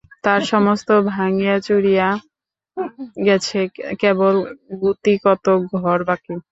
[0.23, 2.07] তার সমস্ত ভাঙিয়া-চুরিয়া
[3.25, 3.59] গেছে,
[4.01, 4.35] কেবল
[4.81, 6.33] গুটিকতক ঘর বাকি।